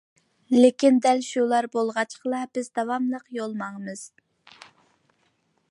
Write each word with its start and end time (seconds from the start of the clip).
لېكىن 0.61 0.95
دەل 1.05 1.19
شۇلار 1.25 1.67
بولغاچقىلا 1.75 2.41
بىز 2.57 2.71
داۋاملىق 2.79 3.29
يول 3.41 3.53
ماڭىمىز. 3.61 4.03